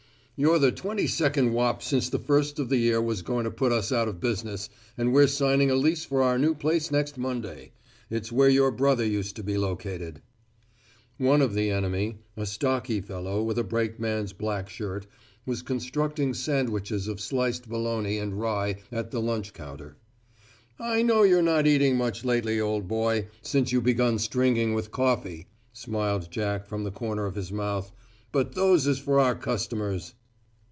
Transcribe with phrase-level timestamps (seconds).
[0.43, 3.71] "You're the twenty second wop since the first of the year was going to put
[3.71, 7.73] us out of business, and we're signing a lease for our new place next Monday.
[8.09, 10.23] It's where your brother used to be located."
[11.19, 15.05] One of the enemy, a stocky fellow with a brakeman's black shirt,
[15.45, 19.95] was constructing sandwiches of sliced bologna and rye at the lunch counter.
[20.79, 25.49] "I know you're not eating much lately, old boy, since you begun stringing with Coffey,"
[25.71, 27.91] smiled Jack from the corner of his mouth,
[28.31, 30.15] "but those is for our customers."